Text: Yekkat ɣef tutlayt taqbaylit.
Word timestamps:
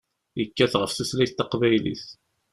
Yekkat 0.39 0.73
ɣef 0.81 0.91
tutlayt 0.93 1.33
taqbaylit. 1.37 2.05